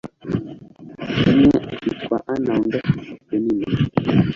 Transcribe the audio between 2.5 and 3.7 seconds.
undi akitwa penina